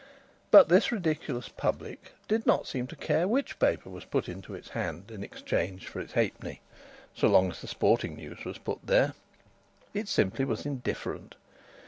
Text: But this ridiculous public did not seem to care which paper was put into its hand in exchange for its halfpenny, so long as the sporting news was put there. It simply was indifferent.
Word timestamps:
But 0.49 0.67
this 0.67 0.91
ridiculous 0.91 1.47
public 1.49 2.13
did 2.27 2.47
not 2.47 2.65
seem 2.65 2.87
to 2.87 2.95
care 2.95 3.27
which 3.27 3.59
paper 3.59 3.91
was 3.91 4.03
put 4.03 4.27
into 4.27 4.55
its 4.55 4.69
hand 4.69 5.11
in 5.11 5.23
exchange 5.23 5.85
for 5.87 5.99
its 6.01 6.13
halfpenny, 6.13 6.59
so 7.13 7.27
long 7.27 7.51
as 7.51 7.61
the 7.61 7.67
sporting 7.67 8.15
news 8.15 8.43
was 8.43 8.57
put 8.57 8.79
there. 8.83 9.13
It 9.93 10.07
simply 10.07 10.43
was 10.43 10.65
indifferent. 10.65 11.35